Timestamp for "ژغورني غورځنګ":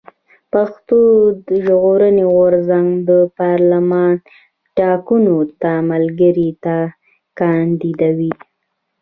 1.65-2.89